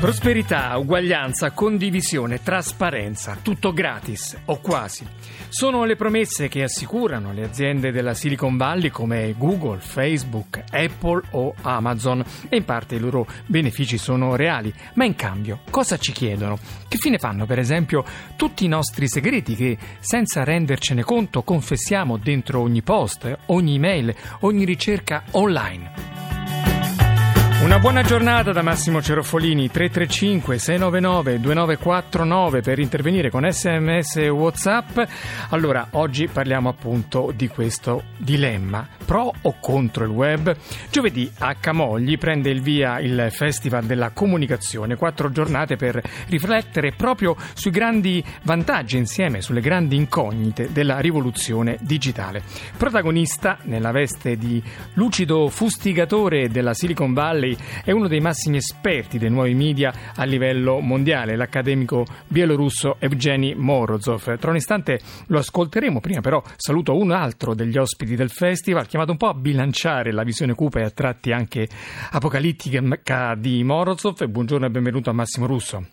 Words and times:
Prosperità, 0.00 0.76
uguaglianza, 0.76 1.50
condivisione, 1.50 2.40
trasparenza, 2.40 3.36
tutto 3.42 3.72
gratis 3.72 4.38
o 4.44 4.60
quasi. 4.60 5.04
Sono 5.48 5.84
le 5.84 5.96
promesse 5.96 6.46
che 6.46 6.62
assicurano 6.62 7.32
le 7.32 7.42
aziende 7.42 7.90
della 7.90 8.14
Silicon 8.14 8.56
Valley 8.56 8.90
come 8.90 9.34
Google, 9.36 9.80
Facebook, 9.80 10.62
Apple 10.70 11.22
o 11.32 11.52
Amazon 11.62 12.24
e 12.48 12.58
in 12.58 12.64
parte 12.64 12.94
i 12.94 13.00
loro 13.00 13.26
benefici 13.46 13.98
sono 13.98 14.36
reali, 14.36 14.72
ma 14.94 15.04
in 15.04 15.16
cambio 15.16 15.62
cosa 15.68 15.96
ci 15.96 16.12
chiedono? 16.12 16.60
Che 16.86 16.96
fine 16.96 17.18
fanno 17.18 17.44
per 17.44 17.58
esempio 17.58 18.04
tutti 18.36 18.64
i 18.64 18.68
nostri 18.68 19.08
segreti 19.08 19.56
che 19.56 19.76
senza 19.98 20.44
rendercene 20.44 21.02
conto 21.02 21.42
confessiamo 21.42 22.18
dentro 22.18 22.60
ogni 22.60 22.82
post, 22.82 23.36
ogni 23.46 23.74
email, 23.74 24.14
ogni 24.42 24.64
ricerca 24.64 25.24
online? 25.32 26.17
Una 27.68 27.80
buona 27.80 28.00
giornata 28.00 28.50
da 28.50 28.62
Massimo 28.62 29.02
Cerofolini 29.02 29.70
335 29.70 30.56
699 30.56 31.38
2949 31.38 32.62
per 32.62 32.78
intervenire 32.78 33.28
con 33.28 33.46
sms 33.46 34.16
e 34.16 34.28
whatsapp. 34.30 34.98
Allora, 35.50 35.88
oggi 35.90 36.28
parliamo 36.28 36.70
appunto 36.70 37.30
di 37.36 37.46
questo 37.48 38.04
dilemma, 38.16 38.88
pro 39.04 39.34
o 39.42 39.56
contro 39.60 40.04
il 40.04 40.10
web. 40.10 40.56
Giovedì 40.90 41.30
a 41.40 41.56
Camogli 41.56 42.16
prende 42.16 42.48
il 42.48 42.62
via 42.62 43.00
il 43.00 43.28
Festival 43.30 43.84
della 43.84 44.12
Comunicazione, 44.12 44.96
quattro 44.96 45.30
giornate 45.30 45.76
per 45.76 46.00
riflettere 46.28 46.92
proprio 46.92 47.36
sui 47.52 47.70
grandi 47.70 48.24
vantaggi 48.44 48.96
insieme, 48.96 49.42
sulle 49.42 49.60
grandi 49.60 49.94
incognite 49.94 50.72
della 50.72 51.00
rivoluzione 51.00 51.76
digitale. 51.82 52.42
Protagonista 52.78 53.58
nella 53.64 53.90
veste 53.90 54.38
di 54.38 54.62
lucido 54.94 55.50
fustigatore 55.50 56.48
della 56.48 56.72
Silicon 56.72 57.12
Valley 57.12 57.56
è 57.84 57.90
uno 57.90 58.08
dei 58.08 58.20
massimi 58.20 58.56
esperti 58.56 59.18
dei 59.18 59.30
nuovi 59.30 59.54
media 59.54 59.92
a 60.14 60.24
livello 60.24 60.80
mondiale, 60.80 61.36
l'accademico 61.36 62.06
bielorusso 62.26 62.96
Evgeny 62.98 63.54
Morozov. 63.54 64.38
Tra 64.38 64.50
un 64.50 64.56
istante 64.56 65.00
lo 65.26 65.38
ascolteremo, 65.38 66.00
prima 66.00 66.20
però 66.20 66.42
saluto 66.56 66.96
un 66.96 67.10
altro 67.10 67.54
degli 67.54 67.76
ospiti 67.76 68.16
del 68.16 68.30
festival, 68.30 68.86
chiamato 68.86 69.12
un 69.12 69.18
po' 69.18 69.28
a 69.28 69.34
bilanciare 69.34 70.12
la 70.12 70.22
visione 70.22 70.54
cupa 70.54 70.80
e 70.80 70.84
a 70.84 70.90
tratti 70.90 71.32
anche 71.32 71.68
apocalittica 72.10 73.34
di 73.36 73.62
Morozov. 73.64 74.24
Buongiorno 74.24 74.66
e 74.66 74.70
benvenuto 74.70 75.10
a 75.10 75.12
Massimo 75.12 75.46
Russo. 75.46 75.86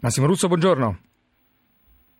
Massimo 0.00 0.26
Russo, 0.26 0.46
buongiorno. 0.46 1.07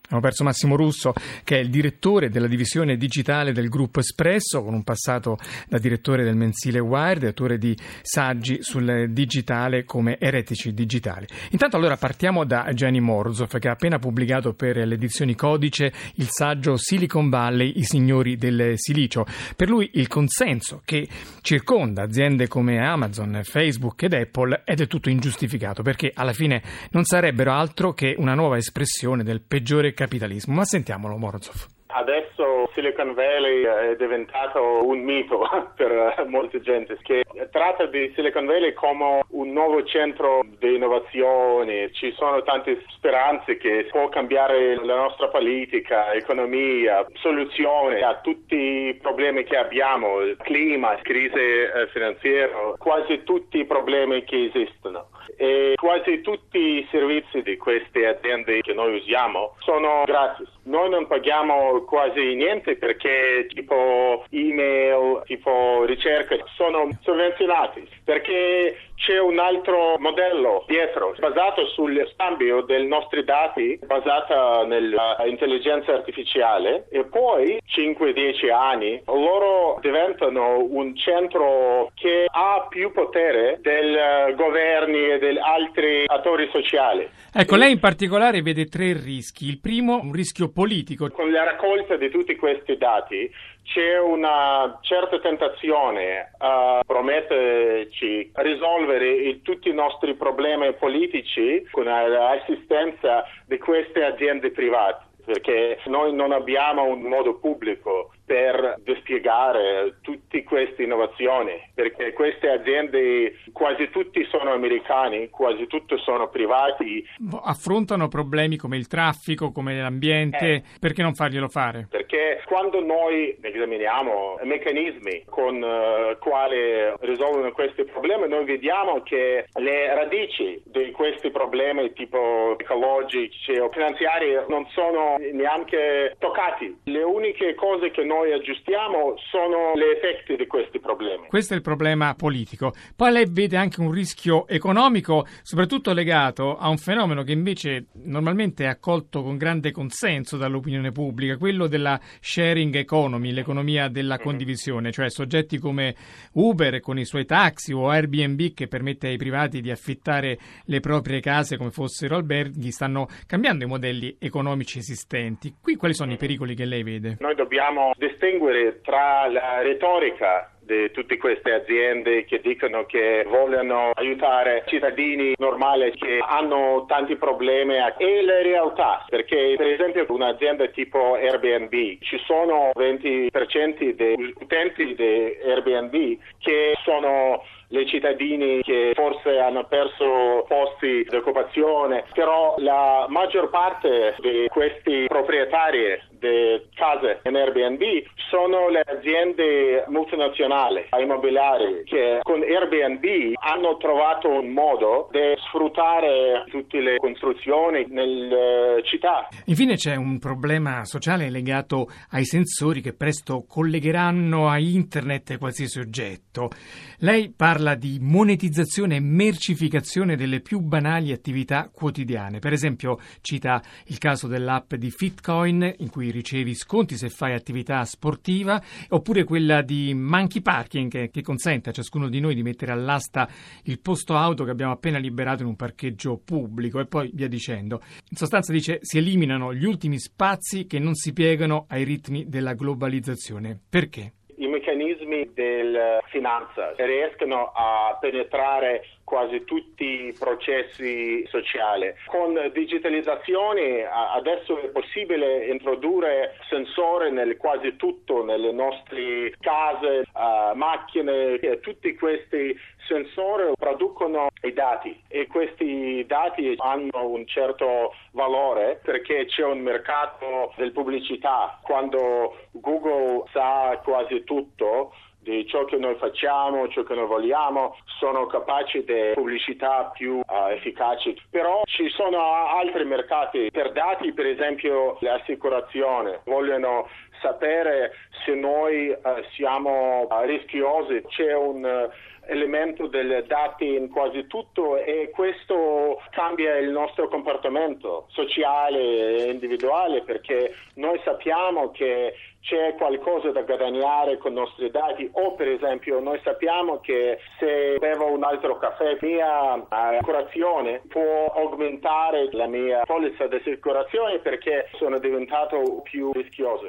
Abbiamo 0.09 0.23
perso 0.23 0.43
Massimo 0.43 0.75
Russo, 0.75 1.13
che 1.45 1.57
è 1.57 1.61
il 1.61 1.69
direttore 1.69 2.31
della 2.31 2.47
divisione 2.47 2.97
digitale 2.97 3.53
del 3.53 3.69
gruppo 3.69 4.01
Espresso, 4.01 4.65
con 4.65 4.73
un 4.73 4.83
passato 4.83 5.37
da 5.69 5.77
direttore 5.77 6.25
del 6.25 6.35
mensile 6.35 6.79
Wired, 6.79 7.25
autore 7.25 7.59
di 7.59 7.77
saggi 8.01 8.63
sul 8.63 9.09
digitale 9.11 9.85
come 9.85 10.17
Eretici 10.19 10.73
Digitali. 10.73 11.27
Intanto 11.51 11.77
allora 11.77 11.99
partiamo 11.99 12.47
da 12.47 12.71
Gianni 12.73 13.01
Morozov, 13.01 13.59
che 13.59 13.69
ha 13.69 13.73
appena 13.73 13.99
pubblicato 13.99 14.55
per 14.55 14.79
le 14.79 14.95
edizioni 14.95 15.35
Codice 15.35 15.93
il 16.15 16.29
saggio 16.31 16.79
Silicon 16.79 17.29
Valley, 17.29 17.75
i 17.77 17.85
signori 17.85 18.39
del 18.39 18.73
silicio. 18.77 19.27
Per 19.55 19.69
lui 19.69 19.91
il 19.95 20.09
consenso 20.09 20.81
che 20.87 21.07
circonda 21.43 22.05
aziende 22.05 22.49
come 22.49 22.79
Amazon, 22.79 23.43
Facebook 23.45 24.05
ed 24.05 24.15
Apple 24.15 24.63
è 24.65 24.75
del 24.75 24.87
tutto 24.87 25.11
ingiustificato, 25.11 25.83
perché 25.83 26.13
alla 26.15 26.33
fine 26.33 26.63
non 26.93 27.05
sarebbero 27.05 27.53
altro 27.53 27.93
che 27.93 28.15
una 28.17 28.33
nuova 28.33 28.57
espressione 28.57 29.23
del 29.23 29.43
peggiore 29.43 29.97
capitalismo. 29.99 30.55
Ma 30.55 30.65
sentiamolo, 30.65 31.17
Morozov. 31.17 31.67
Adesso 31.91 32.71
Silicon 32.75 33.15
Valley 33.15 33.65
è 33.65 33.97
diventato 33.97 34.87
un 34.87 35.01
mito 35.01 35.41
per 35.75 36.25
molta 36.29 36.61
gente 36.61 36.99
che 37.03 37.25
tratta 37.51 37.87
di 37.87 38.13
Silicon 38.15 38.45
Valley 38.47 38.75
come 38.75 39.25
un 39.31 39.53
nuovo 39.53 39.83
centro 39.85 40.45
di 40.59 40.75
innovazione. 40.77 41.91
Ci 41.93 42.13
sono 42.13 42.43
tante 42.43 42.85
speranze 42.91 43.57
che 43.57 43.89
può 43.91 44.09
cambiare 44.11 44.77
la 44.85 44.97
nostra 44.97 45.29
politica, 45.29 46.13
economia, 46.13 47.07
soluzione 47.15 48.03
a 48.03 48.21
tutti 48.21 48.55
i 48.55 48.95
problemi 49.01 49.45
che 49.45 49.57
abbiamo, 49.57 50.19
clima, 50.43 50.95
crisi 51.03 51.35
eh, 51.37 51.89
finanziaria, 51.91 52.51
quasi 52.77 53.25
tutti 53.25 53.59
i 53.59 53.65
problemi 53.65 54.25
che 54.25 54.51
esistono. 54.53 55.09
E 55.37 55.75
quasi 55.77 56.21
tutti 56.21 56.59
i 56.59 56.89
servizi 56.91 57.43
di 57.43 57.57
queste 57.57 58.07
aziende 58.07 58.61
che 58.61 58.73
noi 58.73 58.97
usiamo 58.97 59.55
sono 59.59 60.03
gratis. 60.05 60.49
Noi 60.65 60.91
non 60.91 61.07
paghiamo 61.07 61.83
quasi 61.85 62.35
niente 62.35 62.77
perché 62.77 63.47
tipo 63.49 64.25
email, 64.31 65.23
tipo 65.27 65.85
ricerca 65.85 66.37
sono 66.57 66.91
sovvenzionati 67.03 67.89
perché 68.05 68.77
c'è 68.99 69.19
un 69.19 69.39
altro 69.39 69.97
modello 69.99 70.65
dietro, 70.67 71.15
basato 71.19 71.67
sul 71.69 72.07
scambio 72.15 72.63
dei 72.63 72.87
nostri 72.87 73.25
dati, 73.25 73.79
basata 73.87 74.65
nell'intelligenza 74.67 75.93
artificiale 75.93 76.87
e 76.91 77.05
poi 77.05 77.59
5-10 77.67 78.53
anni 78.53 79.01
loro 79.07 79.79
diventano 79.81 80.59
un 80.69 80.97
centro 80.97 81.91
che 81.95 82.27
ha 82.29 82.67
più 82.69 82.93
potere 82.93 83.59
dei 83.63 84.35
governi 84.35 85.11
e 85.11 85.19
degli 85.19 85.39
altri 85.39 86.05
attori 86.07 86.49
sociali. 86.53 87.09
Ecco, 87.33 87.57
lei 87.57 87.73
in 87.73 87.81
particolare 87.81 88.43
vede 88.43 88.67
tre 88.67 88.93
rischi. 88.93 89.47
Il 89.47 89.61
primo, 89.61 90.01
un 90.03 90.13
rischio 90.13 90.51
politico. 90.51 91.09
Con 91.11 91.31
la 91.31 91.45
raccolta 91.45 91.97
di 91.97 92.11
tutti 92.11 92.35
questi 92.37 92.77
dati 92.77 93.31
c'è 93.69 93.99
una 93.99 94.79
certa 94.81 95.19
tentazione 95.21 96.33
a 96.39 96.83
prometterci 96.87 98.31
risolvere 98.37 99.43
tutti 99.43 99.69
i 99.69 99.75
nostri 99.75 100.15
problemi 100.15 100.73
politici 100.75 101.67
con 101.71 101.85
l'assistenza 101.85 103.25
di 103.47 103.59
queste 103.59 104.05
aziende 104.05 104.51
private 104.51 105.07
perché 105.25 105.79
noi 105.87 106.15
non 106.15 106.33
abbiamo 106.33 106.85
un 106.85 107.03
modo 107.03 107.39
pubblico 107.39 108.13
per 108.29 108.79
dispiegare 108.85 109.97
tutte 110.03 110.45
queste 110.45 110.83
innovazioni, 110.83 111.53
perché 111.75 112.13
queste 112.13 112.51
aziende 112.51 113.39
quasi 113.55 113.89
tutti 113.89 114.23
sono 114.31 114.53
americani, 114.53 115.31
quasi 115.31 115.67
tutte 115.67 115.97
sono 115.97 116.29
privati. 116.29 117.03
Affrontano 117.43 118.09
problemi 118.09 118.59
come 118.59 118.77
il 118.77 118.87
traffico, 118.87 119.51
come 119.51 119.81
l'ambiente, 119.81 120.47
eh, 120.47 120.63
perché 120.79 121.01
non 121.01 121.15
farglielo 121.15 121.49
fare? 121.49 121.87
Perché 121.91 122.43
quando 122.45 122.85
noi 122.85 123.35
esaminiamo 123.41 124.41
meccanismi 124.43 125.25
con 125.27 125.63
uh, 125.63 126.19
quali 126.19 126.93
risolvono 127.01 127.51
questi 127.53 127.85
problemi, 127.85 128.29
noi 128.29 128.45
vediamo 128.45 129.03
che 129.03 129.47
le 129.55 129.95
radici 129.95 130.61
di 130.67 130.91
questi 130.91 131.31
problemi 131.31 131.93
tipo 131.95 132.57
ecologici 132.59 133.53
o 133.59 133.71
finanziari 133.71 134.35
non 134.49 134.67
sono 134.71 135.17
neanche 135.33 136.15
toccati. 136.19 136.81
Le 136.85 137.03
uniche 137.03 137.55
cose 137.55 137.91
che 137.91 138.05
noi 138.05 138.18
noi 138.19 138.33
aggiustiamo 138.33 139.15
sono 139.31 139.73
gli 139.77 139.83
effetti 139.83 140.35
di 140.35 140.47
questi 140.47 140.81
problemi. 140.81 141.29
Questo 141.29 141.53
è 141.53 141.57
il 141.57 141.63
problema 141.63 142.15
politico. 142.15 142.73
Poi 142.97 143.13
lei 143.13 143.27
vede 143.31 143.57
anche 143.57 143.81
un 143.81 143.93
rischio 143.93 144.49
economico, 144.49 145.25
soprattutto 145.43 145.93
legato 145.93 146.57
a 146.57 146.69
un 146.69 146.79
fenomeno 146.79 147.23
che 147.23 147.33
invece 147.33 147.87
normalmente 148.05 148.65
è 148.65 148.67
accolto 148.67 149.23
con 149.23 149.37
grande 149.37 149.71
consenso 149.71 150.37
dall'opinione 150.37 150.91
pubblica, 150.91 151.37
quello 151.37 151.69
della 151.69 151.99
sharing 152.21 152.75
economy, 152.75 153.31
l'economia 153.31 153.89
della 153.89 154.17
mhm. 154.17 154.23
condivisione, 154.23 154.91
cioè 154.91 155.11
soggetti 155.11 155.59
come 155.59 155.95
Uber 156.33 156.81
con 156.81 156.99
i 156.99 157.05
suoi 157.05 157.25
taxi 157.25 157.73
o 157.73 157.89
Airbnb 157.89 158.53
che 158.53 158.67
permette 158.67 159.09
ai 159.09 159.17
privati 159.17 159.61
di 159.61 159.71
affittare 159.71 160.39
le 160.65 160.81
proprie 160.81 161.21
case 161.21 161.57
come 161.57 161.71
fossero 161.71 162.17
alberghi, 162.17 162.73
stanno 162.73 163.07
cambiando 163.27 163.65
i 163.65 163.69
modelli 163.69 164.17
economici 164.19 164.79
esistenti. 164.79 165.55
Qui 165.61 165.77
quali 165.77 165.95
sono 165.95 166.13
i 166.13 166.17
pericoli 166.17 166.55
che 166.57 166.65
lei 166.65 166.83
vede? 166.83 167.17
Noi 167.21 167.35
dobbiamo 167.37 167.93
distinguere 168.09 168.81
tra 168.81 169.29
la 169.29 169.61
retorica 169.63 170.51
di 170.69 170.91
tutte 170.91 171.17
queste 171.17 171.55
aziende 171.55 172.27
che 172.27 172.41
dicono 172.41 172.85
che 172.85 173.25
vogliono 173.27 173.93
aiutare 173.95 174.65
cittadini 174.67 175.33
normali 175.39 175.91
che 175.93 176.19
hanno 176.21 176.85
tanti 176.87 177.17
problemi 177.17 177.77
e 177.97 178.23
la 178.23 178.43
realtà 178.43 179.07
perché 179.09 179.55
per 179.57 179.69
esempio 179.69 180.05
un'azienda 180.07 180.67
tipo 180.67 181.15
Airbnb 181.15 181.73
ci 182.03 182.19
sono 182.27 182.71
20% 182.75 183.95
dei 183.95 184.35
utenti 184.39 184.95
di 184.95 185.39
Airbnb 185.43 186.19
che 186.39 186.75
sono 186.85 187.43
le 187.69 187.87
cittadini 187.87 188.63
che 188.63 188.93
forse 188.95 189.39
hanno 189.39 189.65
perso 189.65 190.45
posti 190.49 191.05
di 191.09 191.17
occupazione, 191.17 192.05
però 192.15 192.55
la 192.59 193.07
maggior 193.09 193.51
parte 193.51 194.15
di 194.21 194.47
questi 194.49 195.05
proprietari 195.07 196.01
di 196.19 196.69
case 196.75 197.21
in 197.25 197.37
Airbnb 197.37 197.83
sono 198.31 198.69
le 198.69 198.81
aziende 198.81 199.85
multinazionali 199.89 200.89
immobiliari 201.01 201.83
che 201.85 202.21
con 202.23 202.43
Airbnb 202.43 203.33
hanno 203.35 203.77
trovato 203.77 204.29
un 204.29 204.49
modo 204.49 205.09
di 205.11 205.35
sfruttare 205.49 206.45
tutte 206.49 206.81
le 206.81 206.97
costruzioni 206.99 207.87
nelle 207.89 208.83
città. 208.85 209.29
Infine 209.47 209.77
c'è 209.77 209.95
un 209.95 210.19
problema 210.19 210.85
sociale 210.85 211.31
legato 211.31 211.89
ai 212.11 212.25
sensori 212.25 212.81
che 212.81 212.95
presto 212.95 213.45
collegheranno 213.49 214.49
a 214.49 214.59
internet 214.59 215.39
qualsiasi 215.39 215.79
oggetto. 215.79 216.51
Lei 216.99 217.33
parla 217.35 217.75
di 217.75 217.99
monetizzazione 218.01 218.97
e 218.97 219.01
mercificazione 219.01 220.17
delle 220.17 220.41
più 220.41 220.61
banali 220.61 221.13
attività 221.13 221.71
quotidiane. 221.73 222.39
Per 222.39 222.53
esempio 222.53 222.99
cita 223.21 223.63
il 223.87 223.99
caso 223.99 224.27
dell'app 224.27 224.75
di 224.75 224.91
Fitcoin 224.91 225.75
in 225.79 225.91
cui 225.91 226.08
ricevi 226.11 226.55
sconti 226.55 226.97
se 226.97 227.09
fai 227.09 227.35
attività 227.35 227.85
sportiva, 227.85 228.63
oppure 228.89 229.25
quella 229.25 229.63
di 229.63 229.95
Monkey 229.95 230.43
Parking 230.43 231.11
che 231.11 231.23
consente 231.23 231.71
a 231.71 231.73
ciascuno 231.73 232.09
di 232.09 232.21
noi 232.21 232.35
di 232.35 232.43
mettere 232.43 232.73
all'asta 232.73 233.29
il 233.65 233.81
posto 233.81 234.17
auto 234.17 234.45
che 234.45 234.51
abbiamo 234.51 234.73
appena 234.73 234.99
liberato 234.99 235.43
in 235.43 235.49
un 235.49 235.57
parcheggio 235.57 236.21
pubblico 236.25 236.81
e 236.81 236.87
poi 236.87 237.11
via 237.13 237.29
dicendo. 237.29 237.81
In 238.11 238.17
sostanza 238.17 238.53
dice 238.53 238.79
si 238.83 238.99
eliminano 238.99 239.55
gli 239.55 239.65
ultimi 239.65 239.99
spazi 239.99 240.67
che 240.67 240.79
non 240.79 240.95
si 240.95 241.13
piegano 241.13 241.67
ai 241.69 241.85
ritmi 241.85 242.29
della 242.29 242.55
globalizzazione. 242.55 243.59
Perché? 243.69 244.13
I 244.37 244.47
meccanismi 244.47 244.88
della 245.33 246.01
finanza 246.07 246.75
riescono 246.77 247.53
a 247.55 247.97
penetrare 248.01 248.85
quasi 249.09 249.43
tutti 249.45 250.09
i 250.09 250.13
processi 250.13 251.27
sociali. 251.29 251.95
Con 252.07 252.51
digitalizzazione 252.53 253.89
adesso 253.89 254.61
è 254.61 254.69
possibile 254.69 255.47
introdurre 255.47 256.37
sensori 256.51 257.11
nel 257.11 257.39
quasi 257.39 257.77
tutto, 257.77 258.23
nelle 258.23 258.53
nostre 258.53 259.35
case, 259.41 260.05
uh, 260.13 260.55
macchine, 260.55 261.39
tutti 261.61 261.95
questi 261.95 262.55
sensori 262.87 263.53
producono 263.59 264.29
i 264.43 264.53
dati 264.53 264.99
e 265.09 265.27
questi 265.27 266.05
dati 266.07 266.55
hanno 266.59 267.07
un 267.07 267.27
certo 267.27 267.95
valore 268.13 268.81
perché 268.83 269.27
c'è 269.27 269.45
un 269.45 269.61
mercato 269.61 270.53
del 270.57 270.73
pubblicità. 270.73 271.59
Quando 271.63 272.37
Google 272.53 273.25
sa 273.33 273.81
quasi 273.83 274.25
tutto, 274.25 274.88
di 275.29 275.47
ciò 275.47 275.67
che 275.67 275.77
noi 275.77 275.95
facciamo, 275.97 276.69
ciò 276.69 276.83
che 276.85 276.95
noi 276.95 277.07
vogliamo, 277.07 277.77
sono 277.99 278.27
capaci 278.27 278.83
di 278.83 279.13
pubblicità 279.15 279.91
più 279.93 280.17
uh, 280.17 280.47
efficaci. 280.51 281.21
Però 281.31 281.63
ci 281.67 281.91
sono 281.91 282.19
altri 282.23 282.85
mercati 282.87 283.51
per 283.53 283.73
dati, 283.73 284.13
per 284.13 284.27
esempio 284.27 284.97
l'assicurazione, 285.01 286.21
vogliono 286.25 286.89
sapere 287.21 287.93
se 288.25 288.35
noi 288.35 288.89
uh, 288.89 288.97
siamo 289.35 290.07
uh, 290.09 290.25
rischiosi, 290.25 291.05
c'è 291.09 291.35
un 291.35 291.91
elemento 292.29 292.87
dei 292.87 293.25
dati 293.27 293.75
in 293.75 293.89
quasi 293.91 294.27
tutto 294.27 294.77
e 294.77 295.11
questo 295.13 296.01
cambia 296.11 296.57
il 296.59 296.71
nostro 296.71 297.09
comportamento 297.09 298.07
sociale 298.09 298.79
e 298.79 299.31
individuale 299.31 300.03
perché 300.03 300.55
noi 300.75 301.01
sappiamo 301.05 301.71
che 301.71 302.15
c'è 302.41 302.75
qualcosa 302.77 303.31
da 303.31 303.43
guadagnare 303.43 304.19
con 304.19 304.33
i 304.33 304.35
nostri 304.35 304.71
dati 304.71 305.09
o 305.13 305.35
per 305.35 305.49
esempio 305.49 306.01
noi 306.01 306.21
sappiamo 306.23 306.81
che 306.81 307.19
se 307.39 307.77
bevo 307.79 308.13
un 308.13 308.23
altro 308.23 308.59
caffè 308.59 308.97
mia 309.01 309.67
assicurazione 309.69 310.83
può 310.89 311.33
aumentare 311.35 312.29
la 312.33 312.47
mia 312.47 312.83
polizza 312.85 313.27
di 313.27 313.37
assicurazione 313.37 314.19
perché 314.19 314.69
sono 314.77 314.99
diventato 314.99 315.81
più 315.83 316.13
rischioso. 316.13 316.69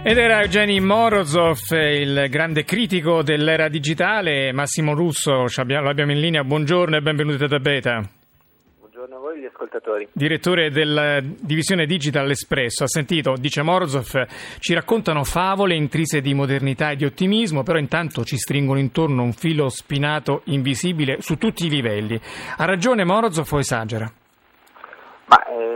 Ed 0.00 0.16
era 0.16 0.42
Eugenio 0.42 0.80
Morozov, 0.80 1.58
il 1.72 2.28
grande 2.30 2.64
critico 2.64 3.22
dell'era 3.22 3.68
digitale. 3.68 4.52
Massimo 4.52 4.94
Russo, 4.94 5.44
lo 5.44 5.88
abbiamo 5.88 6.12
in 6.12 6.20
linea. 6.20 6.44
Buongiorno 6.44 6.96
e 6.96 7.00
benvenuti 7.00 7.46
da 7.46 7.58
Beta. 7.58 8.00
Buongiorno 8.78 9.16
a 9.16 9.18
voi 9.18 9.40
gli 9.40 9.44
ascoltatori. 9.44 10.08
Direttore 10.12 10.70
della 10.70 11.20
divisione 11.20 11.84
Digital 11.84 12.30
Espresso, 12.30 12.84
ha 12.84 12.88
sentito, 12.88 13.34
dice 13.38 13.62
Morozov, 13.62 14.26
ci 14.60 14.72
raccontano 14.72 15.24
favole 15.24 15.74
intrise 15.74 16.20
di 16.20 16.32
modernità 16.32 16.90
e 16.90 16.96
di 16.96 17.04
ottimismo, 17.04 17.64
però 17.64 17.78
intanto 17.78 18.24
ci 18.24 18.36
stringono 18.36 18.78
intorno 18.78 19.24
un 19.24 19.32
filo 19.32 19.68
spinato 19.68 20.42
invisibile 20.44 21.20
su 21.20 21.36
tutti 21.36 21.66
i 21.66 21.70
livelli. 21.70 22.18
Ha 22.56 22.64
ragione 22.64 23.04
Morozov 23.04 23.52
o 23.52 23.58
esagera? 23.58 24.10
Ma 25.26 25.44
eh, 25.44 25.67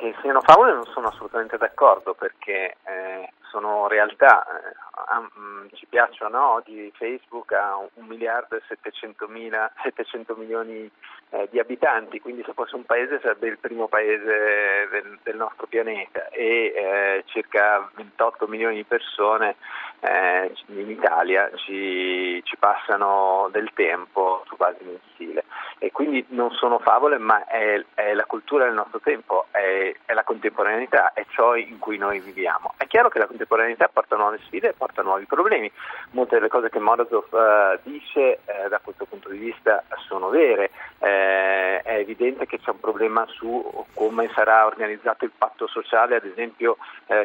che 0.00 0.14
siano 0.22 0.40
favole 0.40 0.72
non 0.72 0.86
sono 0.86 1.08
assolutamente 1.08 1.58
d'accordo 1.58 2.14
perché 2.14 2.78
eh, 2.84 3.32
sono 3.50 3.86
realtà, 3.86 4.46
eh, 4.46 5.76
ci 5.76 5.84
piacciono 5.86 6.54
oggi 6.54 6.90
Facebook 6.96 7.52
ha 7.52 7.76
un 7.76 8.06
miliardo 8.06 8.56
e 8.56 8.62
700, 8.66 9.28
mila, 9.28 9.70
700 9.82 10.34
milioni 10.36 10.90
eh, 11.30 11.48
di 11.50 11.58
abitanti, 11.58 12.20
quindi 12.20 12.42
se 12.44 12.52
fosse 12.52 12.74
un 12.74 12.84
paese 12.84 13.20
sarebbe 13.20 13.48
il 13.48 13.58
primo 13.58 13.86
paese 13.88 14.88
del, 14.90 15.18
del 15.22 15.36
nostro 15.36 15.66
pianeta 15.66 16.28
e 16.28 16.72
eh, 16.74 17.24
circa 17.26 17.88
28 17.94 18.46
milioni 18.48 18.76
di 18.76 18.84
persone 18.84 19.56
eh, 20.00 20.52
in 20.66 20.90
Italia 20.90 21.50
ci, 21.56 22.42
ci, 22.44 22.56
passano 22.56 23.48
del 23.52 23.70
tempo 23.74 24.42
su 24.46 24.56
base 24.56 24.78
mensile 24.82 25.44
e 25.78 25.92
quindi 25.92 26.24
non 26.30 26.50
sono 26.52 26.78
favole 26.78 27.18
ma 27.18 27.44
è, 27.44 27.82
è 27.94 28.14
la 28.14 28.24
cultura 28.24 28.64
del 28.64 28.74
nostro 28.74 29.00
tempo, 29.00 29.46
è, 29.50 29.94
è 30.04 30.12
la 30.12 30.24
contemporaneità, 30.24 31.12
è 31.12 31.24
ciò 31.30 31.54
in 31.54 31.78
cui 31.78 31.96
noi 31.98 32.20
viviamo. 32.20 32.74
È 32.76 32.86
chiaro 32.86 33.08
che 33.08 33.18
la 33.18 33.26
contemporaneità 33.26 33.88
porta 33.92 34.16
nuove 34.16 34.38
sfide 34.46 34.70
e 34.70 34.74
porta 34.74 35.02
nuovi 35.02 35.26
problemi. 35.26 35.70
Molte 36.10 36.36
delle 36.36 36.48
cose 36.48 36.70
che 36.70 36.78
Morozov 36.78 37.26
uh, 37.30 37.78
dice 37.82 38.40
uh, 38.44 38.68
da 38.68 38.80
questo 38.82 39.04
punto 39.04 39.28
di 39.28 39.38
vista 39.38 39.84
sono 40.06 40.28
vere. 40.28 40.70
Uh, 41.20 41.80
è 41.82 41.96
evidente 41.98 42.46
che 42.46 42.58
c'è 42.58 42.70
un 42.70 42.80
problema 42.80 43.26
su 43.28 43.84
come 43.94 44.30
sarà 44.34 44.66
organizzato 44.66 45.24
il 45.24 45.32
patto 45.36 45.66
sociale, 45.66 46.16
ad 46.16 46.24
esempio, 46.24 46.76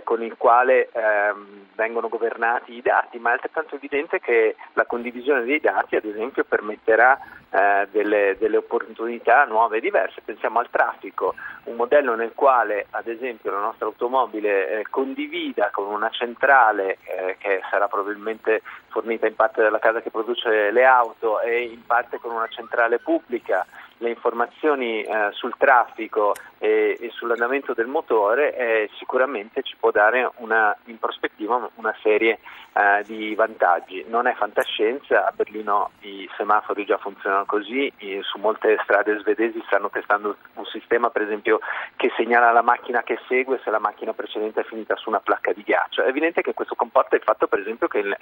con 0.04 0.24
il 0.24 0.36
quale 0.38 0.90
ehm, 0.92 1.68
vengono 1.76 2.10
governati 2.10 2.74
i 2.74 2.82
dati, 2.82 3.20
ma 3.20 3.30
è 3.30 3.34
altrettanto 3.34 3.76
evidente 3.76 4.20
che 4.20 4.56
la 4.74 4.86
condivisione 4.86 5.44
dei 5.44 5.60
dati, 5.60 5.96
ad 5.96 6.06
esempio, 6.06 6.44
permetterà 6.44 7.20
delle, 7.92 8.36
delle 8.38 8.58
opportunità 8.58 9.46
nuove 9.46 9.78
e 9.78 9.82
diverse. 9.82 10.22
Pensiamo 10.26 10.60
al 10.60 10.70
traffico, 10.70 11.36
un 11.66 11.76
modello 11.76 12.16
nel 12.16 12.34
quale, 12.34 12.88
ad 12.90 13.08
esempio, 13.08 13.52
la 13.52 13.60
nostra 13.60 13.86
automobile 13.86 14.86
condivida 14.90 15.70
con 15.72 15.86
una 15.86 16.10
centrale 16.10 16.98
eh, 17.04 17.38
che 17.38 17.62
sarà 17.70 17.88
probabilmente 17.88 18.62
fornita 18.88 19.28
in 19.28 19.36
parte 19.36 19.62
dalla 19.62 19.80
casa 19.80 20.02
che 20.02 20.12
produce 20.12 20.72
le 20.72 20.86
auto 20.86 21.40
e 21.40 21.62
in 21.62 21.86
parte 21.86 22.20
con 22.20 22.32
una 22.32 22.48
centrale 22.48 23.00
pubblica 23.00 23.66
le 24.00 24.10
informazioni 24.10 25.04
eh, 25.04 25.30
sul 25.32 25.54
traffico 25.58 26.34
e, 26.58 26.98
e, 27.00 27.10
sull'andamento 27.12 27.74
del 27.74 27.88
motore 27.88 28.56
eh, 28.56 28.90
sicuramente 28.98 29.62
ci 29.62 29.76
può 29.80 29.92
dare 29.92 30.30
una, 30.38 30.76
in 30.86 31.00
prospettiva 31.00 31.70
una 31.76 31.96
serie 32.02 32.40
eh, 32.74 33.04
di 33.06 33.34
vantaggi. 33.36 34.04
Non 34.08 34.28
è 34.28 34.34
fantascienza, 34.34 35.26
a 35.26 35.34
Berlino 35.34 35.92
i 36.02 36.30
semafori 36.36 36.86
già 36.86 36.98
funzionano 36.98 37.46
così, 37.46 37.92
i, 38.00 38.20
su 38.22 38.38
molte 38.40 38.78
strade 38.84 39.18
svedesi 39.20 39.64
stanno 39.68 39.90
testando 39.90 40.36
un 40.56 40.66
sistema 40.66 41.10
per 41.10 41.22
esempio 41.22 41.60
che 41.96 42.12
segnala 42.18 42.52
la 42.52 42.62
macchina 42.62 43.04
che 43.04 43.18
segue 43.28 43.62
se 43.64 43.70
la 43.70 43.80
macchina 43.80 44.14
precedente 44.14 44.62
è 44.62 44.66
finita 44.66 44.96
su 44.96 45.10
una 45.10 45.20
placca 45.20 45.54
di 45.54 45.64
ghiaccio. 45.64 46.04
È 46.04 46.08
evidente 46.08 46.42
che 46.42 46.54
questo 46.54 46.76
comporta 46.76 47.16
il 47.16 47.24
fatto 47.24 47.48
per 47.48 47.60
esempio 47.60 47.88
che 47.88 48.00
il, 48.00 48.18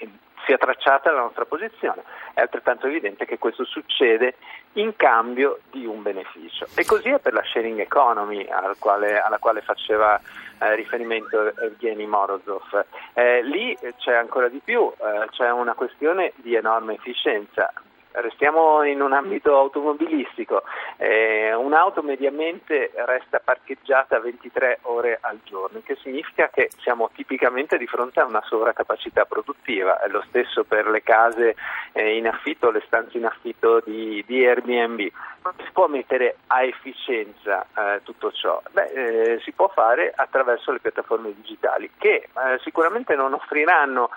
sia 0.53 0.57
tracciata 0.57 1.11
la 1.11 1.21
nostra 1.21 1.45
posizione, 1.45 2.03
è 2.33 2.41
altrettanto 2.41 2.87
evidente 2.87 3.25
che 3.25 3.39
questo 3.39 3.63
succede 3.65 4.35
in 4.73 4.95
cambio 4.95 5.59
di 5.71 5.85
un 5.85 6.01
beneficio. 6.01 6.67
E 6.75 6.85
così 6.85 7.09
è 7.09 7.19
per 7.19 7.33
la 7.33 7.43
sharing 7.43 7.79
economy 7.79 8.47
al 8.47 8.75
quale, 8.77 9.19
alla 9.19 9.39
quale 9.39 9.61
faceva 9.61 10.19
eh, 10.59 10.75
riferimento 10.75 11.55
Evgeny 11.57 12.05
Morozov. 12.05 12.85
Eh, 13.13 13.41
lì 13.43 13.75
c'è 13.97 14.13
ancora 14.13 14.47
di 14.47 14.61
più, 14.63 14.91
eh, 14.91 15.27
c'è 15.31 15.51
una 15.51 15.73
questione 15.73 16.33
di 16.35 16.55
enorme 16.55 16.93
efficienza. 16.95 17.71
Restiamo 18.15 18.83
in 18.83 19.01
un 19.01 19.11
ambito 19.11 19.57
automobilistico, 19.57 20.61
eh, 20.97 21.51
un'auto 21.53 22.03
mediamente 22.03 22.91
resta 22.93 23.41
parcheggiata 23.43 24.19
23 24.19 24.79
ore 24.83 25.17
al 25.19 25.39
giorno, 25.43 25.81
che 25.83 25.95
significa 25.95 26.47
che 26.49 26.69
siamo 26.77 27.09
tipicamente 27.15 27.75
di 27.79 27.87
fronte 27.87 28.19
a 28.19 28.25
una 28.25 28.43
sovraccapacità 28.45 29.25
produttiva, 29.25 29.99
è 29.99 30.09
lo 30.09 30.23
stesso 30.27 30.63
per 30.63 30.87
le 30.87 31.01
case 31.01 31.55
eh, 31.93 32.15
in 32.15 32.27
affitto, 32.27 32.69
le 32.69 32.83
stanze 32.85 33.17
in 33.17 33.25
affitto 33.25 33.81
di, 33.83 34.23
di 34.27 34.45
Airbnb. 34.45 35.09
Come 35.41 35.55
si 35.57 35.71
può 35.73 35.87
mettere 35.87 36.37
a 36.47 36.63
efficienza 36.63 37.65
eh, 37.75 38.01
tutto 38.03 38.31
ciò? 38.31 38.61
Beh, 38.71 38.91
eh, 38.93 39.39
si 39.41 39.51
può 39.53 39.69
fare 39.69 40.13
attraverso 40.15 40.71
le 40.71 40.79
piattaforme 40.79 41.33
digitali 41.33 41.89
che 41.97 42.15
eh, 42.15 42.59
sicuramente 42.61 43.15
non 43.15 43.33
offriranno 43.33 44.11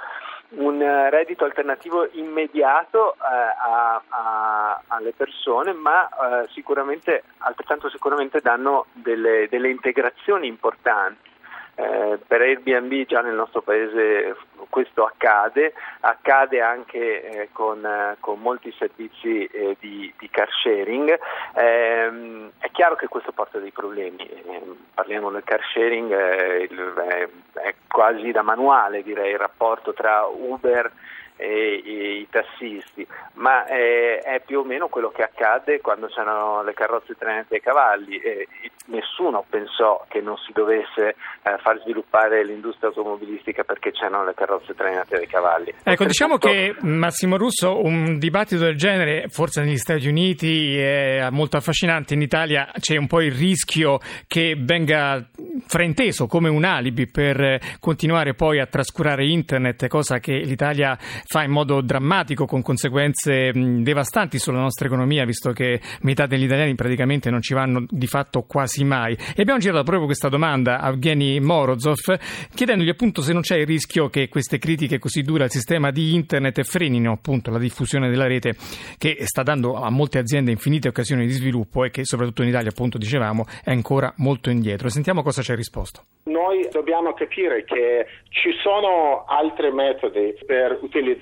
un 0.50 0.78
reddito 1.10 1.44
alternativo 1.44 2.08
immediato 2.12 3.14
eh, 3.14 3.18
a, 3.18 4.02
a, 4.08 4.82
alle 4.88 5.12
persone, 5.12 5.72
ma 5.72 6.08
eh, 6.08 6.48
sicuramente, 6.52 7.24
altrettanto 7.38 7.88
sicuramente 7.88 8.40
danno 8.40 8.86
delle, 8.92 9.48
delle 9.50 9.70
integrazioni 9.70 10.46
importanti. 10.46 11.34
Eh, 11.78 12.18
per 12.26 12.40
Airbnb 12.40 13.04
già 13.04 13.20
nel 13.20 13.34
nostro 13.34 13.60
paese 13.60 14.34
questo 14.76 15.06
accade, 15.06 15.72
accade 16.00 16.60
anche 16.60 17.22
eh, 17.22 17.48
con, 17.50 17.82
eh, 17.82 18.18
con, 18.20 18.40
molti 18.40 18.70
servizi 18.76 19.46
eh, 19.46 19.74
di, 19.80 20.12
di, 20.18 20.28
car 20.28 20.50
sharing. 20.62 21.18
Ehm, 21.54 22.50
è 22.58 22.70
chiaro 22.72 22.94
che 22.94 23.08
questo 23.08 23.32
porta 23.32 23.58
dei 23.58 23.70
problemi, 23.70 24.28
ehm, 24.28 24.76
parliamo 24.92 25.30
del 25.30 25.44
car 25.44 25.62
sharing, 25.72 26.12
eh, 26.12 26.68
il, 26.70 27.30
è 27.54 27.74
quasi 27.88 28.32
da 28.32 28.42
manuale 28.42 29.02
direi 29.02 29.32
il 29.32 29.38
rapporto 29.38 29.94
tra 29.94 30.26
Uber 30.26 30.92
e, 31.36 31.82
i 31.84 32.26
tassisti, 32.30 33.06
ma 33.34 33.64
è, 33.64 34.20
è, 34.22 34.42
più 34.44 34.60
o 34.60 34.64
meno 34.64 34.88
quello 34.88 35.10
che 35.10 35.22
accade 35.22 35.80
quando 35.80 36.06
c'erano 36.06 36.62
le 36.62 36.74
carrozze 36.74 37.14
trainate 37.16 37.56
ai 37.56 37.60
cavalli. 37.60 38.18
E 38.18 38.48
nessuno 38.86 39.44
pensò 39.48 40.04
che 40.08 40.20
non 40.20 40.36
si 40.38 40.52
dovesse 40.52 41.16
eh, 41.42 41.58
far 41.58 41.80
sviluppare 41.80 42.44
l'industria 42.44 42.88
automobilistica 42.88 43.64
perché 43.64 43.92
c'erano 43.92 44.24
le 44.24 44.34
carrozze 44.34 44.74
trainate 44.74 45.16
ai 45.16 45.26
cavalli. 45.26 45.74
Ecco, 45.82 46.04
diciamo 46.04 46.38
che 46.38 46.74
Massimo 46.80 47.36
Russo, 47.36 47.84
un 47.84 48.18
dibattito 48.18 48.62
del 48.62 48.76
genere, 48.76 49.28
forse 49.28 49.62
negli 49.62 49.76
Stati 49.76 50.08
Uniti 50.08 50.78
è 50.78 51.28
molto 51.30 51.56
affascinante, 51.56 52.14
in 52.14 52.22
Italia 52.22 52.70
c'è 52.78 52.96
un 52.96 53.06
po' 53.06 53.20
il 53.20 53.32
rischio 53.32 53.98
che 54.26 54.56
venga 54.58 55.24
frainteso 55.66 56.26
come 56.26 56.48
un 56.48 56.64
alibi 56.64 57.06
per 57.06 57.58
continuare 57.80 58.34
poi 58.34 58.60
a 58.60 58.66
trascurare 58.66 59.26
internet, 59.26 59.86
cosa 59.88 60.18
che 60.18 60.32
l'Italia 60.32 60.96
fa 61.26 61.42
in 61.42 61.50
modo 61.50 61.80
drammatico 61.80 62.46
con 62.46 62.62
conseguenze 62.62 63.50
devastanti 63.52 64.38
sulla 64.38 64.60
nostra 64.60 64.86
economia, 64.86 65.24
visto 65.24 65.52
che 65.52 65.80
metà 66.02 66.26
degli 66.26 66.44
italiani 66.44 66.74
praticamente 66.74 67.30
non 67.30 67.42
ci 67.42 67.52
vanno 67.52 67.84
di 67.88 68.06
fatto 68.06 68.42
quasi 68.42 68.84
mai. 68.84 69.14
E 69.34 69.42
abbiamo 69.42 69.58
girato 69.58 69.82
proprio 69.82 70.06
questa 70.06 70.28
domanda 70.28 70.80
a 70.80 70.90
Evgeny 70.90 71.40
Morozov, 71.40 72.18
chiedendogli 72.54 72.88
appunto 72.88 73.22
se 73.22 73.32
non 73.32 73.42
c'è 73.42 73.56
il 73.56 73.66
rischio 73.66 74.08
che 74.08 74.28
queste 74.28 74.58
critiche 74.58 74.98
così 74.98 75.22
dure 75.22 75.44
al 75.44 75.50
sistema 75.50 75.90
di 75.90 76.14
internet 76.14 76.62
frenino 76.62 77.12
appunto 77.12 77.50
la 77.50 77.58
diffusione 77.58 78.08
della 78.08 78.26
rete 78.26 78.54
che 78.98 79.18
sta 79.24 79.42
dando 79.42 79.74
a 79.74 79.90
molte 79.90 80.18
aziende 80.18 80.52
infinite 80.52 80.88
occasioni 80.88 81.26
di 81.26 81.32
sviluppo 81.32 81.84
e 81.84 81.90
che 81.90 82.04
soprattutto 82.04 82.42
in 82.42 82.48
Italia 82.48 82.70
appunto 82.70 82.98
dicevamo 82.98 83.44
è 83.64 83.70
ancora 83.70 84.12
molto 84.18 84.50
indietro. 84.50 84.88
Sentiamo 84.88 85.22
cosa 85.22 85.42
ci 85.42 85.50
ha 85.50 85.56
risposto. 85.56 86.02
Noi 86.24 86.68
dobbiamo 86.70 87.12
capire 87.14 87.64
che 87.64 88.06
ci 88.30 88.50
sono 88.62 89.24
altri 89.26 89.72
metodi 89.72 90.34
per 90.44 90.78
utilizzare 90.82 91.15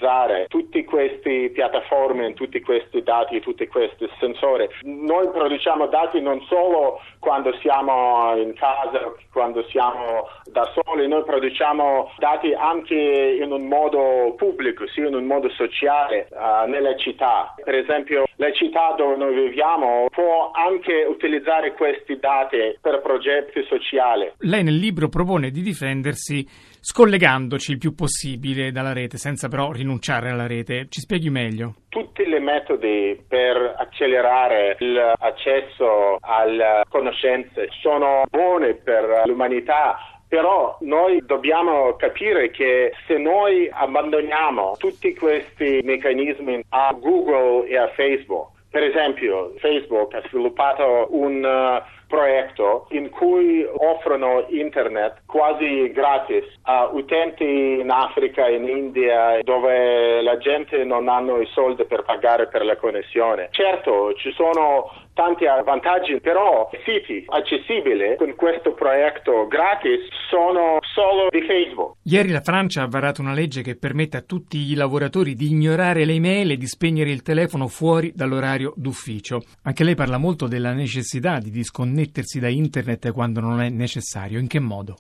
tutte 0.49 0.85
queste 0.85 1.51
piattaforme, 1.51 2.35
tutti 2.35 2.61
questi 2.61 3.03
dati, 3.03 3.41
tutti 3.41 3.67
questi 3.67 4.09
sensori. 4.19 4.69
Noi 4.83 5.29
produciamo 5.31 5.87
dati 5.87 6.21
non 6.21 6.41
solo 6.49 7.01
quando 7.19 7.53
siamo 7.61 8.35
in 8.37 8.55
casa, 8.55 9.13
quando 9.33 9.65
siamo 9.69 10.29
da 10.45 10.71
soli, 10.75 11.09
noi 11.09 11.25
produciamo 11.25 12.13
dati 12.19 12.53
anche 12.53 12.95
in 12.95 13.51
un 13.51 13.67
modo 13.67 14.35
pubblico, 14.37 14.87
sì, 14.89 15.01
in 15.01 15.15
un 15.15 15.25
modo 15.25 15.49
sociale 15.51 16.29
uh, 16.31 16.69
nelle 16.69 16.97
città. 16.99 17.55
Per 17.63 17.75
esempio, 17.75 18.25
le 18.45 18.55
città 18.55 18.95
dove 18.97 19.17
noi 19.17 19.35
viviamo 19.35 20.07
può 20.11 20.51
anche 20.53 21.05
utilizzare 21.09 21.75
questi 21.75 22.19
dati 22.19 22.79
per 22.81 23.01
progetti 23.03 23.65
sociali. 23.69 24.33
Lei 24.39 24.63
nel 24.63 24.77
libro 24.77 24.93
libro 24.95 25.09
propone 25.09 25.51
di 25.51 25.63
difendersi 25.63 26.47
scollegandoci 26.81 27.73
il 27.73 27.79
più 27.79 27.95
possibile 27.95 28.71
dalla 28.71 28.93
rete, 28.93 29.17
senza 29.17 29.49
però 29.49 29.73
rinunciare 29.73 30.31
alla 30.31 30.47
rete. 30.47 30.87
Ci 30.89 31.01
spieghi 31.01 31.31
meglio? 31.31 31.75
Tutti 31.89 32.23
i 32.23 32.41
metodi 32.41 33.19
per 33.27 33.75
accelerare 33.79 34.77
l'accesso 34.79 36.19
alle 36.21 36.83
conoscenze 36.89 37.69
sono 37.81 38.23
buoni 38.29 38.75
per 38.75 39.23
l'umanità, 39.25 39.97
però 40.35 40.77
noi 40.81 41.25
dobbiamo 41.25 41.95
capire 41.95 42.51
che 42.51 42.93
se 43.07 43.19
noi 43.19 43.71
abbandoniamo 43.73 44.75
tutti 44.79 45.15
questi 45.15 45.81
meccanismi 45.85 46.65
a 46.71 46.93
Google 46.99 47.69
e 47.69 47.77
a 47.77 47.87
Facebook, 47.91 48.49
per 48.69 48.83
esempio 48.83 49.55
Facebook 49.59 50.13
ha 50.13 50.23
sviluppato 50.27 51.07
un 51.11 51.45
uh, 51.45 51.81
progetto 52.09 52.89
in 52.91 53.11
cui 53.11 53.65
offrono 53.77 54.47
internet 54.49 55.23
quasi 55.35 55.91
gratis 55.91 56.45
a 56.63 56.91
utenti 56.93 57.81
in 57.81 57.91
Africa 57.91 58.49
in 58.49 58.69
India 58.69 59.41
dove 59.43 60.23
la 60.23 60.39
gente 60.39 60.85
non 60.85 61.09
hanno 61.09 61.41
i 61.41 61.47
soldi 61.53 61.85
per 61.87 62.05
pagare 62.05 62.47
per 62.47 62.65
la 62.65 62.77
connessione. 62.77 63.49
Certo, 63.51 64.15
ci 64.15 64.31
sono 64.31 64.93
tanti 65.13 65.45
vantaggi, 65.45 66.21
però 66.21 66.71
siti 66.85 67.25
accessibili 67.27 68.15
con 68.17 68.33
questo 68.37 68.75
progetto 68.75 69.49
gratis 69.49 70.07
sono 70.31 70.79
solo 70.95 71.27
di 71.31 71.43
Facebook. 71.43 71.97
Ieri 72.05 72.31
la 72.31 72.41
Francia 72.41 72.83
ha 72.83 72.89
varato 72.89 73.21
una 73.21 73.33
legge 73.33 73.63
che 73.63 73.77
permette 73.77 74.17
a 74.17 74.23
tutti 74.23 74.71
i 74.71 74.75
lavoratori 74.75 75.35
di 75.35 75.51
ignorare 75.51 76.05
le 76.05 76.13
email 76.13 76.53
e 76.53 76.57
di 76.57 76.67
spegnere 76.67 77.11
il 77.11 77.23
telefono 77.23 77.67
fuori 77.67 78.13
dall'orario 78.15 78.73
d'ufficio. 78.77 79.41
Anche 79.65 79.83
lei 79.83 79.97
parla 79.97 80.19
molto 80.19 80.47
della 80.47 80.73
necessità 80.73 81.39
di 81.39 81.51
disconnettersi 81.51 82.39
da 82.39 82.49
internet 82.49 83.11
quando 83.11 83.41
non 83.41 83.61
è 83.61 83.69
necessario. 83.69 84.39
In 84.39 84.47
che 84.47 84.61
modo? 84.61 84.95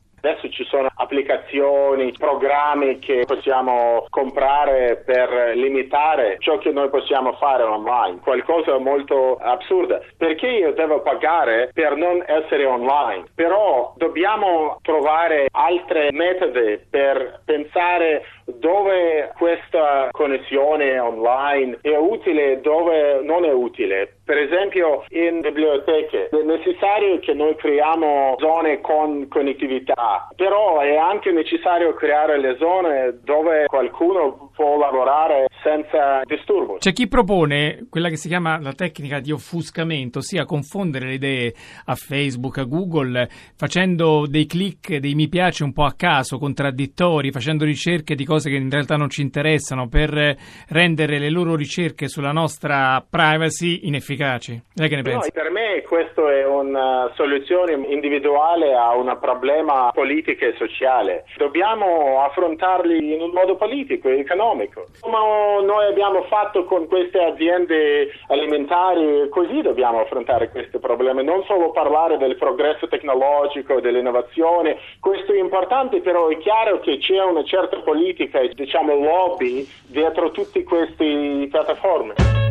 Adesso 0.54 0.62
ci 0.62 0.63
sono 0.74 0.90
applicazioni, 0.92 2.12
programmi 2.18 2.98
che 2.98 3.22
possiamo 3.26 4.06
comprare 4.08 5.02
per 5.06 5.52
limitare 5.54 6.36
ciò 6.40 6.58
che 6.58 6.72
noi 6.72 6.88
possiamo 6.88 7.34
fare 7.34 7.62
online, 7.62 8.18
qualcosa 8.20 8.76
molto 8.78 9.36
assurdo. 9.36 10.02
Perché 10.16 10.48
io 10.48 10.72
devo 10.72 11.00
pagare 11.02 11.70
per 11.72 11.94
non 11.94 12.24
essere 12.26 12.66
online? 12.66 13.26
Però 13.36 13.94
dobbiamo 13.96 14.78
trovare 14.82 15.46
altri 15.52 16.08
metodi 16.10 16.80
per 16.90 17.42
pensare 17.44 18.24
dove 18.46 19.32
questa 19.36 20.08
connessione 20.10 20.98
online 20.98 21.78
è 21.82 21.96
utile 21.96 22.52
e 22.52 22.60
dove 22.60 23.20
non 23.22 23.44
è 23.44 23.52
utile. 23.52 24.16
Per 24.24 24.38
esempio 24.38 25.04
in 25.10 25.40
biblioteche 25.40 26.28
è 26.28 26.42
necessario 26.42 27.18
che 27.20 27.34
noi 27.34 27.54
creiamo 27.56 28.36
zone 28.38 28.80
con 28.80 29.28
connettività, 29.28 30.28
però 30.34 30.63
è 30.80 30.96
anche 30.96 31.30
necessario 31.32 31.94
creare 31.94 32.38
le 32.38 32.56
zone 32.58 33.18
dove 33.22 33.66
qualcuno 33.66 34.43
può 34.54 34.78
lavorare 34.78 35.46
senza 35.62 36.22
disturbo. 36.24 36.76
C'è 36.78 36.92
chi 36.92 37.08
propone 37.08 37.86
quella 37.90 38.08
che 38.08 38.16
si 38.16 38.28
chiama 38.28 38.58
la 38.60 38.72
tecnica 38.72 39.20
di 39.20 39.32
offuscamento, 39.32 40.18
ossia 40.18 40.44
confondere 40.44 41.06
le 41.06 41.14
idee 41.14 41.54
a 41.86 41.94
Facebook, 41.94 42.58
a 42.58 42.64
Google, 42.64 43.28
facendo 43.56 44.26
dei 44.26 44.46
click, 44.46 44.96
dei 44.96 45.14
mi 45.14 45.28
piace 45.28 45.64
un 45.64 45.72
po' 45.72 45.84
a 45.84 45.94
caso, 45.96 46.38
contraddittori, 46.38 47.30
facendo 47.30 47.64
ricerche 47.64 48.14
di 48.14 48.24
cose 48.24 48.50
che 48.50 48.56
in 48.56 48.70
realtà 48.70 48.96
non 48.96 49.08
ci 49.08 49.22
interessano 49.22 49.88
per 49.88 50.36
rendere 50.68 51.18
le 51.18 51.30
loro 51.30 51.56
ricerche 51.56 52.08
sulla 52.08 52.32
nostra 52.32 53.04
privacy 53.08 53.80
inefficaci. 53.84 54.62
Lei 54.74 54.88
che 54.88 54.96
ne 54.96 55.02
pensa? 55.02 55.26
No, 55.26 55.42
per 55.42 55.50
me 55.50 55.82
questa 55.86 56.32
è 56.32 56.46
una 56.46 57.10
soluzione 57.14 57.72
individuale 57.88 58.74
a 58.74 58.94
un 58.94 59.16
problema 59.20 59.90
politico 59.92 60.44
e 60.44 60.54
sociale. 60.58 61.24
Dobbiamo 61.36 62.22
affrontarli 62.24 63.14
in 63.14 63.20
un 63.20 63.30
modo 63.30 63.56
politico 63.56 64.08
e 64.08 64.16
economico. 64.44 64.86
Come 65.00 65.64
noi 65.64 65.86
abbiamo 65.86 66.22
fatto 66.24 66.64
con 66.64 66.86
queste 66.86 67.18
aziende 67.18 68.10
alimentari, 68.28 69.28
così 69.30 69.62
dobbiamo 69.62 70.00
affrontare 70.00 70.50
questi 70.50 70.78
problemi, 70.78 71.24
non 71.24 71.42
solo 71.44 71.70
parlare 71.70 72.18
del 72.18 72.36
progresso 72.36 72.86
tecnologico, 72.88 73.80
dell'innovazione, 73.80 74.78
questo 75.00 75.32
è 75.32 75.38
importante, 75.38 76.00
però 76.00 76.28
è 76.28 76.38
chiaro 76.38 76.80
che 76.80 76.98
c'è 76.98 77.22
una 77.22 77.44
certa 77.44 77.78
politica 77.78 78.40
e 78.40 78.50
diciamo 78.54 78.94
lobby 78.94 79.66
dietro 79.86 80.30
tutte 80.30 80.62
queste 80.62 81.48
piattaforme. 81.50 82.43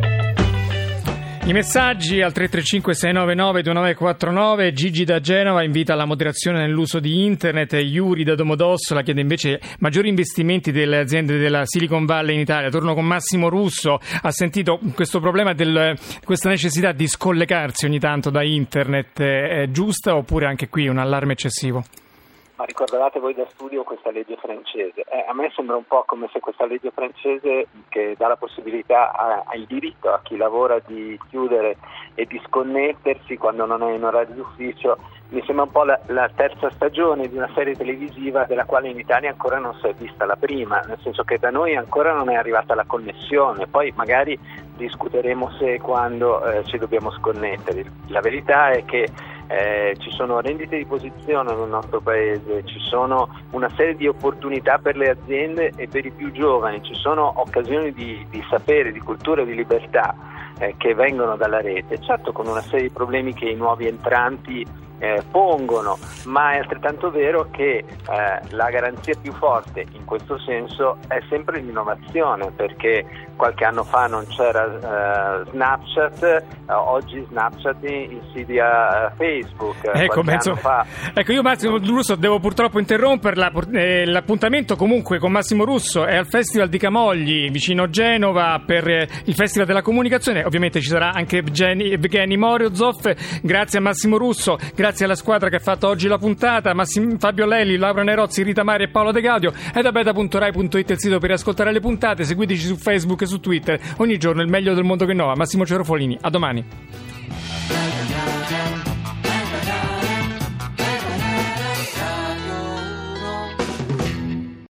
I 1.46 1.52
messaggi 1.52 2.22
al 2.22 2.32
335-699-2949, 2.34 4.72
Gigi 4.72 5.04
da 5.04 5.20
Genova 5.20 5.62
invita 5.62 5.92
alla 5.92 6.06
moderazione 6.06 6.60
nell'uso 6.60 7.00
di 7.00 7.26
internet, 7.26 7.74
Yuri 7.74 8.24
da 8.24 8.34
Domodossola 8.34 9.02
chiede 9.02 9.20
invece 9.20 9.60
maggiori 9.80 10.08
investimenti 10.08 10.72
delle 10.72 10.96
aziende 10.96 11.36
della 11.36 11.66
Silicon 11.66 12.06
Valley 12.06 12.36
in 12.36 12.40
Italia. 12.40 12.70
Torno 12.70 12.94
con 12.94 13.04
Massimo 13.04 13.50
Russo, 13.50 13.98
ha 14.22 14.30
sentito 14.30 14.80
questo 14.94 15.20
problema, 15.20 15.52
del, 15.52 15.98
questa 16.24 16.48
necessità 16.48 16.92
di 16.92 17.06
scollegarsi 17.06 17.84
ogni 17.84 17.98
tanto 17.98 18.30
da 18.30 18.42
internet, 18.42 19.20
è 19.20 19.68
giusta 19.70 20.16
oppure 20.16 20.46
anche 20.46 20.70
qui 20.70 20.88
un 20.88 20.96
allarme 20.96 21.34
eccessivo? 21.34 21.84
Ma 22.56 22.64
ricordavate 22.64 23.18
voi 23.18 23.34
da 23.34 23.44
studio 23.48 23.82
questa 23.82 24.12
legge 24.12 24.36
francese? 24.36 25.02
Eh, 25.02 25.24
a 25.28 25.34
me 25.34 25.50
sembra 25.56 25.74
un 25.74 25.86
po' 25.86 26.04
come 26.06 26.28
se 26.32 26.38
questa 26.38 26.66
legge 26.66 26.92
francese 26.92 27.66
che 27.88 28.14
dà 28.16 28.28
la 28.28 28.36
possibilità 28.36 29.12
al 29.44 29.64
diritto 29.66 30.12
a 30.12 30.20
chi 30.22 30.36
lavora 30.36 30.78
di 30.86 31.18
chiudere 31.28 31.76
e 32.14 32.26
di 32.26 32.40
sconnettersi 32.46 33.36
quando 33.36 33.66
non 33.66 33.82
è 33.82 33.92
in 33.92 34.04
orario 34.04 34.36
d'ufficio 34.36 34.98
mi 35.30 35.42
sembra 35.44 35.64
un 35.64 35.70
po' 35.72 35.82
la, 35.82 35.98
la, 36.06 36.30
terza 36.32 36.70
stagione 36.70 37.28
di 37.28 37.36
una 37.36 37.50
serie 37.54 37.74
televisiva 37.74 38.44
della 38.44 38.64
quale 38.64 38.88
in 38.88 38.98
Italia 38.98 39.30
ancora 39.30 39.58
non 39.58 39.74
si 39.80 39.88
è 39.88 39.94
vista 39.94 40.24
la 40.24 40.36
prima, 40.36 40.80
nel 40.86 40.98
senso 41.02 41.24
che 41.24 41.38
da 41.38 41.50
noi 41.50 41.74
ancora 41.74 42.12
non 42.12 42.30
è 42.30 42.34
arrivata 42.34 42.74
la 42.74 42.84
connessione, 42.84 43.66
poi 43.66 43.92
magari 43.96 44.38
discuteremo 44.76 45.50
se 45.58 45.74
e 45.74 45.80
quando 45.80 46.44
eh, 46.44 46.64
ci 46.64 46.78
dobbiamo 46.78 47.10
sconnettere. 47.10 47.84
La 48.08 48.20
verità 48.20 48.70
è 48.70 48.84
che 48.84 49.08
eh, 49.46 49.96
ci 49.98 50.10
sono 50.10 50.40
rendite 50.40 50.76
di 50.76 50.86
posizione 50.86 51.54
nel 51.54 51.68
nostro 51.68 52.00
paese, 52.00 52.64
ci 52.64 52.78
sono 52.80 53.28
una 53.50 53.68
serie 53.76 53.94
di 53.94 54.06
opportunità 54.06 54.78
per 54.78 54.96
le 54.96 55.10
aziende 55.10 55.72
e 55.76 55.88
per 55.88 56.06
i 56.06 56.10
più 56.10 56.32
giovani, 56.32 56.82
ci 56.82 56.94
sono 56.94 57.32
occasioni 57.40 57.92
di, 57.92 58.24
di 58.30 58.42
sapere, 58.48 58.92
di 58.92 59.00
cultura 59.00 59.42
e 59.42 59.46
di 59.46 59.54
libertà 59.54 60.14
eh, 60.58 60.74
che 60.76 60.94
vengono 60.94 61.36
dalla 61.36 61.60
rete, 61.60 62.00
certo 62.00 62.32
con 62.32 62.46
una 62.46 62.62
serie 62.62 62.88
di 62.88 62.94
problemi 62.94 63.34
che 63.34 63.48
i 63.48 63.54
nuovi 63.54 63.86
entranti 63.86 64.66
eh, 64.98 65.22
pongono, 65.30 65.98
ma 66.24 66.52
è 66.52 66.58
altrettanto 66.58 67.10
vero 67.10 67.48
che 67.50 67.84
eh, 67.84 67.84
la 68.50 68.70
garanzia 68.70 69.14
più 69.20 69.32
forte 69.32 69.84
in 69.92 70.04
questo 70.04 70.38
senso 70.38 70.98
è 71.08 71.18
sempre 71.28 71.60
l'innovazione, 71.60 72.50
perché 72.54 73.04
qualche 73.36 73.64
anno 73.64 73.82
fa 73.82 74.06
non 74.06 74.24
c'era 74.28 74.64
uh, 74.64 75.50
Snapchat, 75.50 76.44
uh, 76.66 76.72
oggi 76.72 77.24
Snapchat 77.28 77.82
insidia 77.82 79.12
Facebook. 79.16 79.90
Ecco, 79.92 80.22
mezzo... 80.22 80.54
fa... 80.54 80.86
ecco, 81.12 81.32
io 81.32 81.42
Massimo 81.42 81.78
Russo 81.78 82.14
devo 82.14 82.38
purtroppo 82.38 82.78
interromperla, 82.78 83.50
eh, 83.72 84.06
l'appuntamento 84.06 84.76
comunque 84.76 85.18
con 85.18 85.32
Massimo 85.32 85.64
Russo 85.64 86.04
è 86.04 86.16
al 86.16 86.26
Festival 86.26 86.68
di 86.68 86.78
Camogli 86.78 87.50
vicino 87.50 87.88
Genova 87.88 88.62
per 88.64 88.88
eh, 88.88 89.08
il 89.24 89.34
Festival 89.34 89.66
della 89.66 89.82
Comunicazione, 89.82 90.44
ovviamente 90.44 90.80
ci 90.80 90.88
sarà 90.88 91.10
anche 91.12 91.38
Evgeny 91.38 92.36
Moriozov, 92.36 93.14
grazie 93.42 93.78
a 93.80 93.82
Massimo 93.82 94.16
Russo, 94.16 94.56
grazie 94.74 94.83
alla 94.84 95.14
squadra 95.14 95.48
che 95.48 95.56
ha 95.56 95.60
fatto 95.60 95.88
oggi 95.88 96.08
la 96.08 96.18
puntata, 96.18 96.74
Massim... 96.74 97.18
Fabio 97.18 97.46
Lelli, 97.46 97.76
Laura 97.76 98.02
Nerozzi, 98.02 98.42
Rita 98.42 98.62
Mari 98.64 98.84
e 98.84 98.88
Paolo 98.88 99.10
De 99.10 99.22
Gaudio, 99.22 99.52
e 99.74 99.80
da 99.80 99.92
beta.rai.it 99.92 100.90
il 100.90 100.98
sito 100.98 101.18
per 101.18 101.30
ascoltare 101.30 101.72
le 101.72 101.80
puntate, 101.80 102.24
seguiteci 102.24 102.66
su 102.66 102.76
Facebook 102.76 103.26
su 103.26 103.40
Twitter. 103.40 103.80
Ogni 103.96 104.18
giorno 104.18 104.42
il 104.42 104.48
meglio 104.48 104.74
del 104.74 104.84
mondo 104.84 105.06
che 105.06 105.12
innova. 105.12 105.34
Massimo 105.34 105.64
Cerofolini, 105.64 106.18
a 106.20 106.28
domani. 106.28 106.64